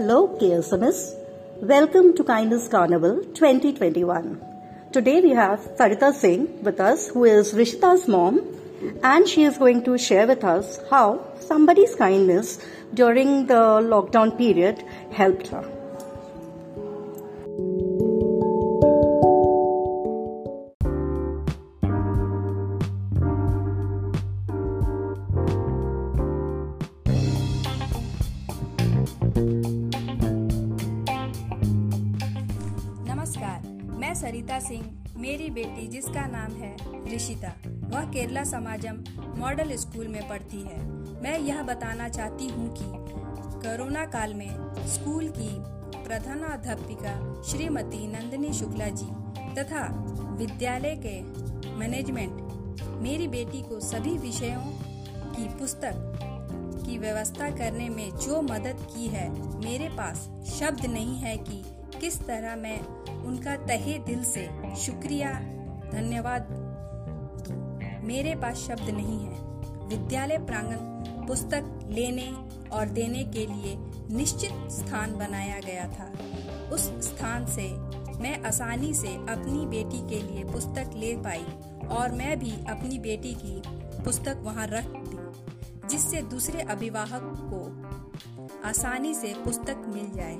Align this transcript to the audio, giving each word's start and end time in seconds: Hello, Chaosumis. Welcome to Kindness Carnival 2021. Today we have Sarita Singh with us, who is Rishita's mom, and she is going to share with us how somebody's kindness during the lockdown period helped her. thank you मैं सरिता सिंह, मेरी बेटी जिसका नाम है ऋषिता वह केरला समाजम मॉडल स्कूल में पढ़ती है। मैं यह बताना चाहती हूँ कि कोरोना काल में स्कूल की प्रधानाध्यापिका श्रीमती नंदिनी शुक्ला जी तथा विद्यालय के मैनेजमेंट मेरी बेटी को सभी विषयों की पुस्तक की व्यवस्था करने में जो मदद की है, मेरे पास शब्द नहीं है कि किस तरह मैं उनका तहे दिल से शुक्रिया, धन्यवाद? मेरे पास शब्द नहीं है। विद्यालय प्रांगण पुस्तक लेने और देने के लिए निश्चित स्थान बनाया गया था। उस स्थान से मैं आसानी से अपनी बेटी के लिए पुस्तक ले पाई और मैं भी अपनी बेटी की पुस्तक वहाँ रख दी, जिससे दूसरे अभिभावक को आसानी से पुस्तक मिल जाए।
Hello, 0.00 0.28
Chaosumis. 0.40 0.98
Welcome 1.60 2.14
to 2.16 2.24
Kindness 2.24 2.68
Carnival 2.68 3.16
2021. 3.34 4.40
Today 4.92 5.20
we 5.20 5.32
have 5.38 5.60
Sarita 5.78 6.14
Singh 6.14 6.62
with 6.62 6.80
us, 6.80 7.08
who 7.08 7.24
is 7.24 7.52
Rishita's 7.52 8.08
mom, 8.08 8.40
and 9.02 9.28
she 9.28 9.42
is 9.42 9.58
going 9.58 9.82
to 9.82 9.98
share 9.98 10.26
with 10.26 10.42
us 10.42 10.80
how 10.88 11.26
somebody's 11.40 11.94
kindness 11.96 12.64
during 12.94 13.46
the 13.46 13.60
lockdown 13.92 14.38
period 14.38 14.82
helped 15.12 15.48
her. 15.48 15.64
thank 29.40 29.64
you 29.64 29.79
मैं 34.10 34.14
सरिता 34.16 34.58
सिंह, 34.58 34.84
मेरी 35.16 35.48
बेटी 35.50 35.86
जिसका 35.86 36.26
नाम 36.26 36.52
है 36.52 36.70
ऋषिता 37.14 37.52
वह 37.90 38.04
केरला 38.04 38.42
समाजम 38.44 38.96
मॉडल 39.38 39.70
स्कूल 39.76 40.08
में 40.08 40.28
पढ़ती 40.28 40.62
है। 40.62 40.78
मैं 41.22 41.38
यह 41.38 41.62
बताना 41.62 42.08
चाहती 42.08 42.48
हूँ 42.48 42.68
कि 42.78 42.84
कोरोना 43.60 44.04
काल 44.06 44.34
में 44.34 44.50
स्कूल 44.86 45.28
की 45.28 45.48
प्रधानाध्यापिका 46.08 47.14
श्रीमती 47.42 48.06
नंदिनी 48.06 48.52
शुक्ला 48.52 48.88
जी 48.92 49.06
तथा 49.54 49.86
विद्यालय 50.38 51.00
के 51.06 51.20
मैनेजमेंट 51.76 52.82
मेरी 53.02 53.28
बेटी 53.28 53.62
को 53.62 53.80
सभी 53.80 54.18
विषयों 54.18 54.62
की 55.34 55.48
पुस्तक 55.58 56.18
की 56.86 56.98
व्यवस्था 56.98 57.50
करने 57.56 57.88
में 57.88 58.08
जो 58.16 58.42
मदद 58.42 58.86
की 58.90 59.06
है, 59.06 59.28
मेरे 59.60 59.88
पास 59.88 60.30
शब्द 60.58 60.86
नहीं 60.86 61.16
है 61.16 61.36
कि 61.38 61.62
किस 62.00 62.20
तरह 62.20 62.56
मैं 62.56 62.80
उनका 63.22 63.56
तहे 63.56 63.98
दिल 63.98 64.24
से 64.24 64.48
शुक्रिया, 64.76 65.32
धन्यवाद? 65.92 66.46
मेरे 68.04 68.34
पास 68.34 68.56
शब्द 68.56 68.90
नहीं 68.90 69.18
है। 69.20 69.40
विद्यालय 69.88 70.38
प्रांगण 70.38 70.76
पुस्तक 71.26 71.78
लेने 71.90 72.32
और 72.72 72.88
देने 72.88 73.24
के 73.24 73.46
लिए 73.46 73.76
निश्चित 74.16 74.52
स्थान 74.70 75.16
बनाया 75.16 75.60
गया 75.60 75.88
था। 75.88 76.12
उस 76.74 76.80
स्थान 76.80 77.46
से 77.46 77.68
मैं 78.20 78.42
आसानी 78.42 78.94
से 78.94 79.08
अपनी 79.08 79.66
बेटी 79.66 80.08
के 80.08 80.22
लिए 80.22 80.44
पुस्तक 80.44 80.90
ले 80.94 81.14
पाई 81.16 81.44
और 81.86 82.12
मैं 82.12 82.38
भी 82.38 82.50
अपनी 82.50 82.98
बेटी 82.98 83.34
की 83.34 83.62
पुस्तक 84.04 84.40
वहाँ 84.42 84.66
रख 84.66 84.84
दी, 84.84 85.88
जिससे 85.88 86.22
दूसरे 86.22 86.62
अभिभावक 86.62 87.36
को 87.52 88.68
आसानी 88.68 89.14
से 89.14 89.34
पुस्तक 89.44 89.82
मिल 89.88 90.10
जाए। 90.14 90.38